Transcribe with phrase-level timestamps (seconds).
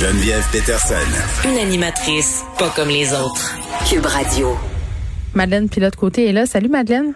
[0.00, 0.94] Geneviève Peterson.
[1.44, 3.58] Une animatrice pas comme les autres.
[3.90, 4.50] Cube Radio.
[5.34, 6.46] Madeleine Pilote-Côté est là.
[6.46, 7.14] Salut Madeleine.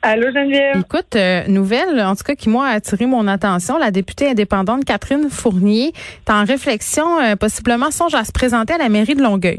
[0.00, 0.78] Allô Geneviève.
[0.80, 4.86] Écoute, euh, nouvelle, en tout cas qui moi a attiré mon attention, la députée indépendante
[4.86, 5.88] Catherine Fournier
[6.26, 9.58] est en réflexion, euh, possiblement songe à se présenter à la mairie de Longueuil.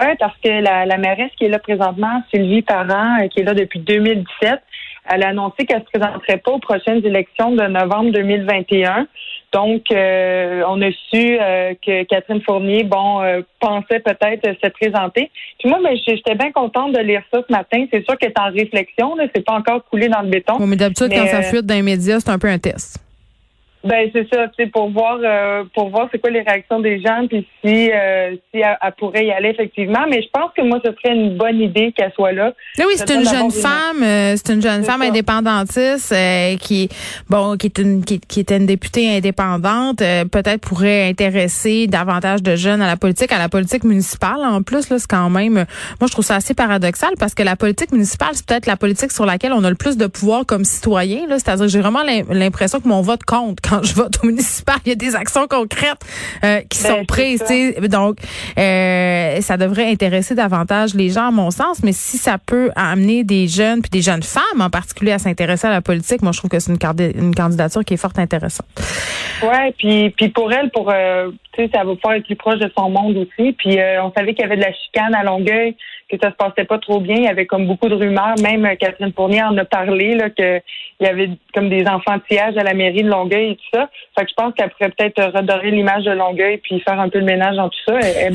[0.00, 3.44] Oui, parce que la, la mairesse qui est là présentement, Sylvie Parent, euh, qui est
[3.44, 4.60] là depuis 2017,
[5.10, 9.08] elle a annoncé qu'elle se présenterait pas aux prochaines élections de novembre 2021.
[9.54, 13.20] Donc, euh, on a su euh, que Catherine Fournier, bon,
[13.60, 15.30] pensait peut-être se présenter.
[15.60, 17.86] Puis moi, ben, j'étais bien contente de lire ça ce matin.
[17.92, 20.56] C'est sûr qu'elle est en réflexion, là, c'est pas encore coulé dans le béton.
[20.58, 23.03] Bon, mais d'habitude, quand ça fuite dans les médias, c'est un peu un test.
[23.84, 27.02] Ben c'est ça, tu sais, pour voir euh, pour voir c'est quoi les réactions des
[27.02, 30.06] gens, puis si euh, si elle, pourrait y aller effectivement.
[30.08, 32.54] Mais je pense que moi ce serait une bonne idée qu'elle soit là.
[32.78, 36.14] Oui, c'est une, jeune femme, euh, c'est une jeune femme indépendantiste
[36.60, 36.88] qui
[37.28, 42.56] bon qui est une qui, qui était une députée indépendante, peut-être pourrait intéresser davantage de
[42.56, 44.38] jeunes à la politique, à la politique municipale.
[44.42, 47.56] En plus là, c'est quand même, moi je trouve ça assez paradoxal parce que la
[47.56, 50.64] politique municipale c'est peut-être la politique sur laquelle on a le plus de pouvoir comme
[50.64, 51.26] citoyen.
[51.28, 54.92] Là, c'est-à-dire j'ai vraiment l'impression que mon vote compte je vote au municipal, il y
[54.92, 56.00] a des actions concrètes
[56.44, 57.44] euh, qui ben, sont prises.
[57.90, 58.18] Donc,
[58.58, 61.82] euh, ça devrait intéresser davantage les gens, à mon sens.
[61.82, 65.66] Mais si ça peut amener des jeunes, puis des jeunes femmes en particulier, à s'intéresser
[65.66, 66.78] à la politique, moi, je trouve que c'est une,
[67.16, 68.66] une candidature qui est fort intéressante.
[69.42, 72.58] Ouais, puis puis pour elle, pour euh, tu sais, ça va pouvoir être plus proche
[72.58, 73.52] de son monde aussi.
[73.52, 75.76] Puis on savait qu'il y avait de la chicane à Longueuil
[76.10, 77.16] que ça se passait pas trop bien.
[77.16, 78.34] Il y avait comme beaucoup de rumeurs.
[78.42, 80.62] Même euh, Catherine Fournier en a parlé, là, qu'il
[81.00, 83.88] y avait comme des enfantillages à la mairie de Longueuil ça.
[84.18, 87.18] Fait que je pense qu'elle pourrait peut-être redorer l'image de Longueuil puis faire un peu
[87.18, 87.92] le ménage dans tout ça.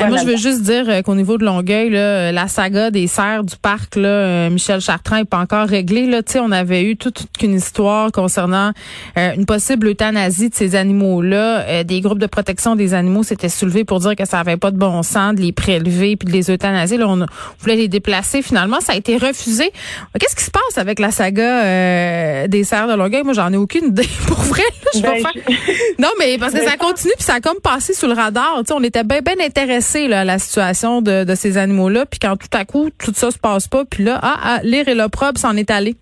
[0.07, 3.43] moi, je veux juste dire euh, qu'au niveau de Longueuil, là, la saga des serres
[3.43, 6.05] du parc, là, euh, Michel Chartrand n'est pas encore réglée.
[6.05, 8.71] Là, on avait eu toute, une histoire concernant
[9.15, 11.83] une possible euthanasie de ces animaux-là.
[11.83, 14.77] des groupes de protection des animaux s'étaient soulevés pour dire que ça avait pas de
[14.77, 16.97] bon sens de les prélever puis de les euthanasier.
[16.97, 17.25] Là, on,
[17.59, 18.41] voulait les déplacer.
[18.41, 19.71] Finalement, ça a été refusé.
[20.19, 23.23] Qu'est-ce qui se passe avec la saga euh, des serres de Longueuil?
[23.23, 24.07] Moi, j'en ai aucune idée.
[24.27, 24.63] Pour vrai,
[24.93, 25.18] je ben,
[25.99, 28.61] Non, mais parce que ça continue puis ça a comme passé sous le radar.
[28.71, 32.05] on était bien bien intéressés à la situation de, ces animaux-là.
[32.05, 34.87] Puis quand tout à coup, tout ça se passe pas, puis là, ah, ah l'ire
[34.87, 35.95] et l'opprobre s'en est allé.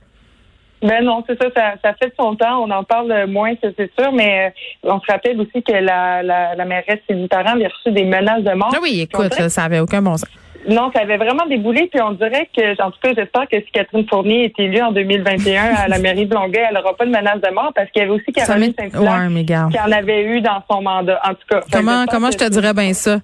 [0.81, 1.49] Ben non, c'est ça,
[1.83, 2.63] ça, fait son temps.
[2.63, 4.53] On en parle moins, c'est sûr, mais
[4.85, 8.03] euh, on se rappelle aussi que la, la, la mairesse ses parents avait reçu des
[8.03, 8.71] menaces de mort.
[8.75, 10.29] Ah oui, écoute, ça avait aucun bon sens.
[10.67, 13.71] Non, ça avait vraiment déboulé, puis on dirait que, en tout cas, j'espère que si
[13.71, 17.11] Catherine Fournier est élue en 2021 à la mairie de Longueuil, elle n'aura pas de
[17.11, 20.61] menace de mort, parce qu'il y avait aussi Caroline Saint-Hilaire qui en avait eu dans
[20.69, 21.19] son mandat.
[21.23, 21.61] En tout cas.
[21.71, 23.19] Comment, comment je te dirais bien ça?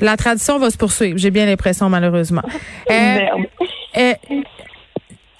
[0.00, 2.42] La tradition va se poursuivre, j'ai bien l'impression, malheureusement.
[2.88, 3.46] Merde.
[3.96, 4.42] Euh, euh,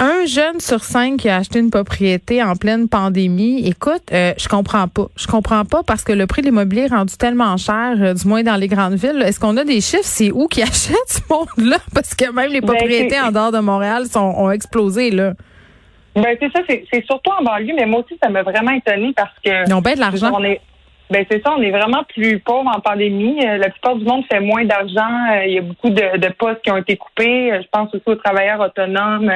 [0.07, 4.49] un jeune sur cinq qui a acheté une propriété en pleine pandémie, écoute, euh, je
[4.49, 5.07] comprends pas.
[5.17, 8.29] Je comprends pas parce que le prix de l'immobilier est rendu tellement cher, euh, du
[8.29, 9.23] moins dans les grandes villes.
[9.23, 10.05] Est-ce qu'on a des chiffres?
[10.05, 11.79] C'est où qui achète ce monde-là?
[11.93, 15.33] Parce que même les ben, propriétés en dehors de Montréal sont, ont explosé, là.
[16.15, 19.35] Ben, c'est ça, c'est surtout en banlieue, mais moi aussi, ça m'a vraiment étonné parce
[19.45, 19.69] que.
[19.69, 20.33] Ils ont bien de l'argent.
[21.09, 23.39] Ben c'est ça, on est vraiment plus pauvre en pandémie.
[23.47, 25.41] Euh, la plupart du monde fait moins d'argent.
[25.47, 27.53] Il y a beaucoup de, de postes qui ont été coupés.
[27.63, 29.31] Je pense aussi aux travailleurs autonomes.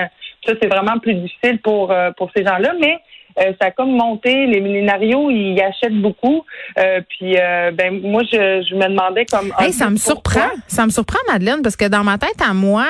[0.47, 2.99] Ça, c'est vraiment plus difficile pour, euh, pour ces gens-là, mais
[3.39, 4.47] euh, ça a comme monté.
[4.47, 6.45] Les millénarios, ils achètent beaucoup.
[6.79, 7.35] Euh, puis,
[7.75, 9.53] ben moi, je, je me demandais comme.
[9.59, 10.49] Hey, ça me surprend.
[10.67, 12.87] Ça me surprend, Madeleine, parce que dans ma tête à moi,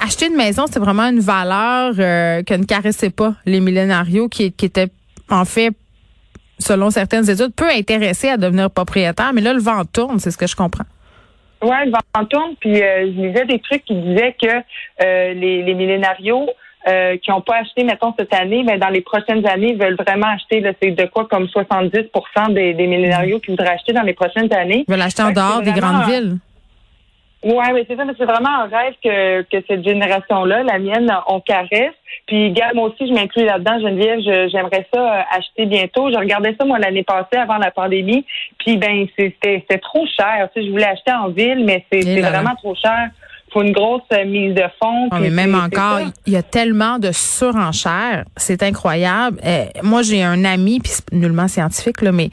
[0.00, 4.66] acheter une maison, c'est vraiment une valeur que ne caressaient pas les millénarios, qui, qui
[4.66, 4.88] étaient
[5.28, 5.72] en fait
[6.60, 9.32] selon certaines études, peu intéressés à devenir propriétaire.
[9.34, 10.84] Mais là, le vent tourne, c'est ce que je comprends.
[11.62, 12.54] Oui, le vent tourne.
[12.60, 16.48] Puis euh, je lisais des trucs qui disaient que euh, les, les millénarios
[16.88, 20.28] euh, qui n'ont pas acheté, mettons, cette année, mais dans les prochaines années, veulent vraiment
[20.28, 20.64] acheter.
[20.80, 21.90] C'est de quoi comme 70
[22.54, 24.84] des, des millénarios qui voudraient acheter dans les prochaines années.
[24.88, 26.38] Ils veulent acheter en dehors des grandes villes.
[27.42, 31.10] Oui, mais c'est ça, mais c'est vraiment un rêve que, que cette génération-là, la mienne,
[31.26, 31.94] on caresse.
[32.26, 34.20] Puis, gars, moi aussi, je m'inclus là-dedans, Geneviève.
[34.50, 36.10] J'aimerais ça euh, acheter bientôt.
[36.10, 38.26] Je regardais ça, moi, l'année passée, avant la pandémie.
[38.58, 40.48] Puis, ben, c'était trop cher.
[40.54, 43.10] Tu sais, je voulais acheter en ville, mais c'est vraiment trop cher
[43.52, 45.08] faut une grosse euh, mise de fonds.
[45.20, 49.38] mais même encore, il y a tellement de surenchères, c'est incroyable.
[49.44, 52.30] Euh, moi, j'ai un ami, puis nullement scientifique là, mais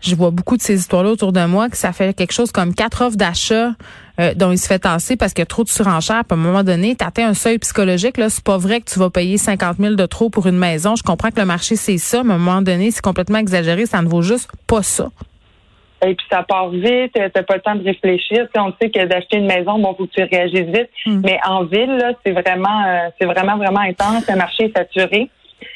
[0.00, 2.74] je vois beaucoup de ces histoires-là autour de moi que ça fait quelque chose comme
[2.74, 3.72] quatre offres d'achat
[4.20, 6.24] euh, dont il se fait tasser parce qu'il y a trop de surenchères.
[6.28, 8.18] à un moment donné, tu atteins un seuil psychologique.
[8.18, 10.94] Là, c'est pas vrai que tu vas payer 50 000 de trop pour une maison.
[10.96, 13.86] Je comprends que le marché, c'est ça, mais à un moment donné, c'est complètement exagéré.
[13.86, 15.08] Ça ne vaut juste pas ça.
[16.06, 18.46] Et puis ça part vite, t'as pas le temps de réfléchir.
[18.56, 20.88] on sait que d'acheter une maison, bon, faut que tu réagisses vite.
[21.06, 21.20] Hmm.
[21.24, 24.26] Mais en ville, là, c'est vraiment, euh, c'est vraiment, vraiment intense.
[24.28, 25.30] Le marché est saturé.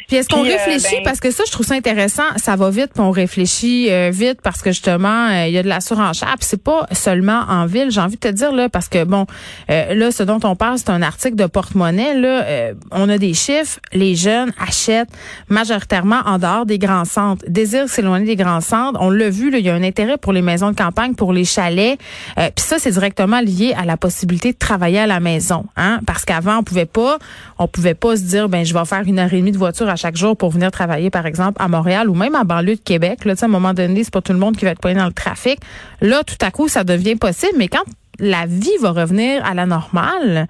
[0.08, 2.90] Puis est-ce qu'on réfléchit, ben parce que ça, je trouve ça intéressant, ça va vite,
[2.94, 6.62] puis on réfléchit vite parce que justement, il y a de la surenchère, puis c'est
[6.62, 9.26] pas seulement en ville, j'ai envie de te dire, là, parce que bon,
[9.68, 13.78] là, ce dont on parle, c'est un article de porte-monnaie, là, on a des chiffres,
[13.92, 15.10] les jeunes achètent
[15.48, 19.58] majoritairement en dehors des grands centres, désirent s'éloigner des grands centres, on l'a vu, là,
[19.58, 21.98] il y a un intérêt pour les maisons de campagne, pour les chalets,
[22.36, 26.24] puis ça, c'est directement lié à la possibilité de travailler à la maison, hein, parce
[26.24, 27.18] qu'avant, on pouvait pas,
[27.58, 29.88] on pouvait pas se dire, ben, je vais faire une heure et demie de voiture
[29.88, 32.80] à chaque jour pour venir travailler, par exemple, à Montréal ou même à banlieue de
[32.80, 33.24] Québec.
[33.24, 35.06] Là, à un moment donné, c'est pas tout le monde qui va être pris dans
[35.06, 35.58] le trafic.
[36.00, 37.84] Là, tout à coup, ça devient possible, mais quand
[38.18, 40.46] la vie va revenir à la normale,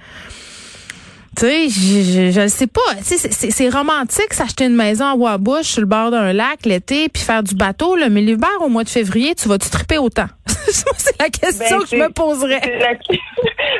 [1.36, 2.80] tu sais, je, je, sais pas.
[3.02, 7.42] C'est romantique s'acheter une maison à Wabush sur le bord d'un lac l'été puis faire
[7.42, 10.28] du bateau, là, mais l'hiver au mois de février, tu vas-tu triper autant?
[10.46, 12.60] c'est la question ben, que je me poserais.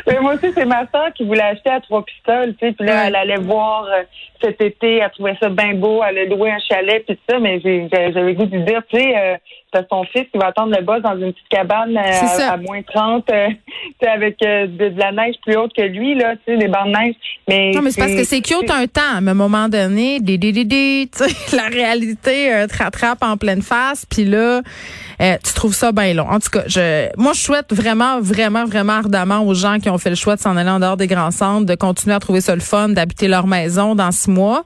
[0.07, 2.87] Mais moi aussi, c'est ma soeur qui voulait acheter à trois pistoles, tu sais, puis
[2.87, 4.03] là, elle allait voir euh,
[4.43, 7.61] cet été, elle trouvait ça bien beau, elle a loué un chalet puis ça, mais
[7.61, 9.37] j'avais goût de dire, tu sais, euh,
[9.75, 12.81] t'as son fils qui va attendre le boss dans une petite cabane euh, à, moins
[12.83, 13.49] 30, euh,
[14.07, 16.93] avec euh, de, la neige plus haute que lui, là, tu sais, des bancs de
[16.93, 17.15] neige.
[17.49, 20.21] Mais non, mais c'est parce que c'est cute un temps, mais à un moment donné,
[20.21, 21.11] des, des, des,
[21.53, 24.63] la réalité te rattrape en pleine face, puis là,
[25.19, 26.29] tu trouves ça bien long.
[26.29, 29.99] En tout cas, je, moi, je souhaite vraiment, vraiment, vraiment ardemment aux gens qui ont
[29.99, 32.41] fait le choix de s'en aller en dehors des grands centres, de continuer à trouver
[32.41, 34.65] ça le fun, d'habiter leur maison dans six mois.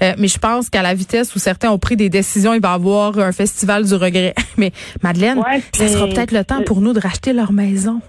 [0.00, 2.74] mais je pense qu'à la vitesse où certains ont pris des décisions, il va y
[2.74, 4.34] avoir un festival du regret.
[4.56, 4.72] Mais
[5.02, 5.42] Madeleine,
[5.72, 8.00] ça sera peut-être le temps pour nous de racheter leur maison.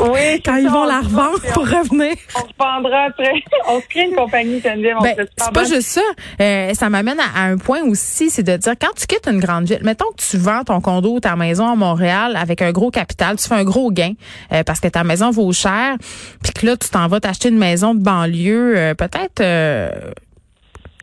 [0.00, 0.40] Oui.
[0.44, 2.14] Quand ils vont la revendre pour revenir.
[2.36, 3.32] On se vendra après.
[3.68, 4.96] On se crée une compagnie, Geneviève.
[5.02, 6.00] Ben, c'est pas juste ça.
[6.40, 9.66] Euh, ça m'amène à, un point aussi, c'est de dire quand tu quittes une grande
[9.66, 12.90] ville, mettons que tu vends ton condo ou ta maison à Montréal avec un gros
[12.90, 14.12] capital, tu fais un gros gain
[14.52, 15.96] euh, parce que ta maison vaut cher,
[16.42, 19.42] puis que là tu t'en vas t'acheter une maison de banlieue, euh, peut-être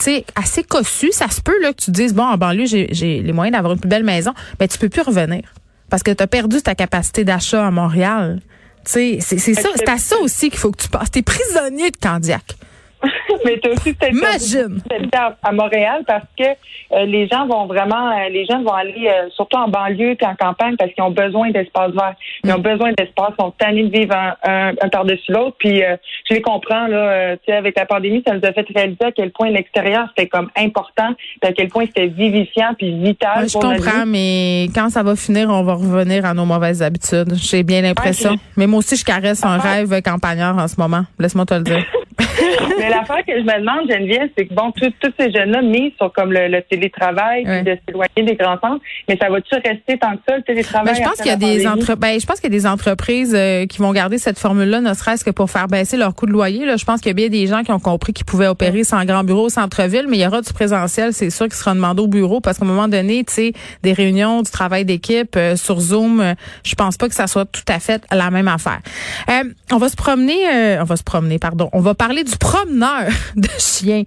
[0.05, 2.87] sais, assez cossu, ça se peut là que tu dises bon en banlieue j'ai
[3.21, 5.41] les moyens d'avoir une plus belle maison, mais tu peux plus revenir
[5.89, 8.41] parce que tu as perdu ta capacité d'achat à Montréal.
[8.83, 11.11] C'est ça, c'est à ça aussi qu'il faut que tu passes.
[11.11, 12.43] T'es prisonnier de Candiac.
[13.45, 14.81] mais tu aussi Imagine.
[15.43, 19.29] à Montréal parce que euh, les gens vont vraiment, euh, les jeunes vont aller euh,
[19.35, 22.15] surtout en banlieue et en campagne parce qu'ils ont besoin d'espace vert.
[22.43, 22.61] Ils ont mm.
[22.61, 25.55] besoin d'espace, ils sont tannés de vivre un, par-dessus l'autre.
[25.59, 27.35] Puis je les comprends là.
[27.37, 30.27] tu sais, avec la pandémie, ça nous a fait réaliser à quel point l'extérieur c'était
[30.27, 33.49] comme important, à quel point c'était vivifiant puis vital.
[33.49, 37.33] je comprends, mais quand ça va finir, on va revenir à nos mauvaises habitudes.
[37.35, 38.35] J'ai bien l'impression.
[38.55, 41.03] mais moi aussi, je caresse un rêve campagnard en ce moment.
[41.19, 41.85] Laisse-moi te le dire.
[42.79, 46.11] Mais l'affaire que je me demande, Geneviève, c'est que bon, tous ces jeunes-là mis sur
[46.13, 50.37] comme le, télétravail, de s'éloigner des grands centres, mais ça va-tu rester tant que ça,
[50.37, 50.93] le télétravail?
[50.93, 51.95] Ben, je pense qu'il y a des entre...
[51.95, 54.93] ben, je pense qu'il y a des entreprises euh, qui vont garder cette formule-là, ne
[54.93, 56.65] serait-ce que pour faire baisser leur coût de loyer.
[56.65, 56.77] Là.
[56.77, 59.03] Je pense qu'il y a bien des gens qui ont compris qu'ils pouvaient opérer sans
[59.05, 62.01] grand bureau au centre-ville, mais il y aura du présentiel, c'est sûr, qui sera demandé
[62.01, 65.55] au bureau parce qu'à un moment donné, tu sais, des réunions, du travail d'équipe euh,
[65.55, 66.33] sur Zoom, euh,
[66.63, 68.79] je pense pas que ça soit tout à fait la même affaire.
[69.71, 71.69] on va se promener, on va se promener, pardon.
[71.73, 74.03] On va parler du promeneur de chien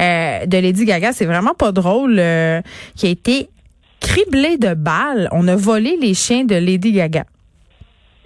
[0.00, 1.12] euh, de Lady Gaga.
[1.12, 2.18] C'est vraiment pas drôle.
[2.18, 2.60] Euh,
[2.96, 3.48] qui a été
[4.00, 5.28] criblé de balles.
[5.32, 7.24] On a volé les chiens de Lady Gaga.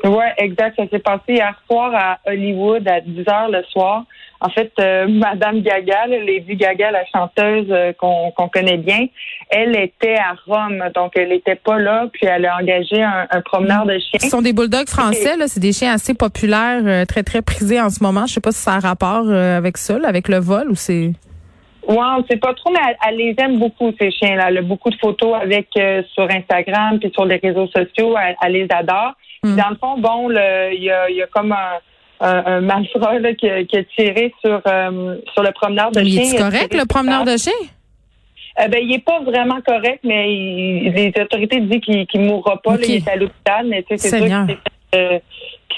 [0.04, 0.76] Oui, exact.
[0.76, 4.04] Ça s'est passé hier soir à Hollywood à 10 heures le soir.
[4.44, 9.06] En fait, euh, Madame Gaga, Lady Gaga, la chanteuse euh, qu'on connaît bien,
[9.48, 13.86] elle était à Rome, donc elle n'était pas là, puis elle a engagé un, promeneur
[13.86, 14.20] de chiens.
[14.20, 17.80] Ce sont des bulldogs français, là, c'est des chiens assez populaires, euh, très très prisés
[17.80, 18.26] en ce moment.
[18.26, 21.12] Je sais pas si ça a rapport avec ça, avec le vol ou c'est.
[21.86, 24.46] Ouais, on sait pas trop, mais elle, les aime beaucoup ces chiens-là.
[24.48, 25.68] Elle a beaucoup de photos avec
[26.14, 28.14] sur Instagram puis sur les réseaux sociaux.
[28.42, 29.12] Elle, les adore.
[29.44, 29.56] Hmm.
[29.56, 31.78] Dans le fond, bon, il y a, y a comme un
[32.20, 36.22] un, malfrat qui, a, tiré sur, euh, sur le promeneur de chien.
[36.22, 37.52] Il est correct, le promeneur de chien?
[38.60, 42.76] Euh, ben, il est pas vraiment correct, mais les autorités disent qu'il ne mourra pas.
[42.82, 44.56] il est à l'hôpital, mais c'est sûr qu'il
[44.94, 45.18] euh,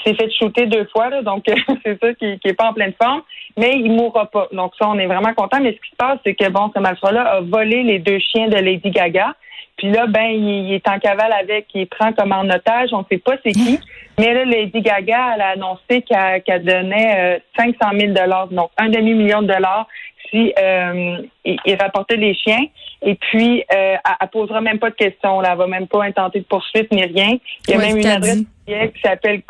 [0.05, 1.45] s'est fait shooter deux fois, donc
[1.85, 3.21] c'est ça qui n'est pas en pleine forme,
[3.57, 4.47] mais il mourra pas.
[4.51, 5.57] Donc ça, on est vraiment content.
[5.59, 8.47] Mais ce qui se passe, c'est que bon, ce malfrat-là a volé les deux chiens
[8.47, 9.33] de Lady Gaga.
[9.77, 13.05] Puis là, ben, il, est en cavale avec, il prend comme en otage, on ne
[13.11, 13.79] sait pas c'est qui.
[14.17, 18.89] Mais là, Lady Gaga, elle a annoncé qu'elle donnait 500 euh, 000 dollars, donc un
[18.89, 19.87] demi-million de dollars
[20.35, 22.65] euh, il, rapportait les chiens.
[23.01, 25.39] Et puis, euh, elle, posera même pas de questions.
[25.39, 25.49] Là.
[25.51, 27.37] Elle va même pas intenter de poursuite ni rien.
[27.67, 29.41] Il y a même une adresse qui s'appelle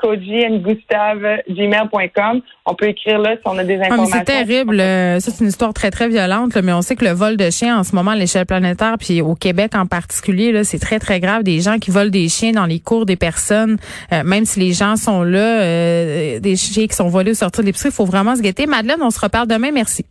[1.50, 2.42] gmail.com.
[2.66, 4.14] On peut écrire là si on a des informations.
[4.14, 4.78] Ah, c'est terrible.
[4.78, 6.56] Ça, c'est une histoire très, très violente.
[6.58, 9.22] mais on sait que le vol de chiens en ce moment à l'échelle planétaire, puis
[9.22, 11.44] au Québec en particulier, là, c'est très, très grave.
[11.44, 13.78] Des gens qui volent des chiens dans les cours des personnes,
[14.12, 17.64] euh, même si les gens sont là, euh, des chiens qui sont volés au sortir
[17.64, 18.68] de l'épicerie, il faut vraiment se guetter.
[18.68, 19.72] Madeleine, on se reparle demain.
[19.72, 20.06] Merci.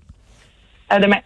[0.89, 1.21] À demain.